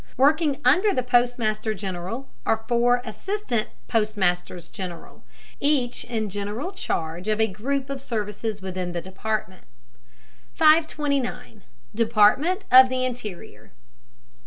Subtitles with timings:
[0.17, 5.23] Working under the Postmaster General are four assistant postmasters general,
[5.59, 9.65] each in general charge of a group of services within the department.
[10.55, 11.61] 529.
[11.93, 13.69] DEPARTMENT OF THE INTERIOR.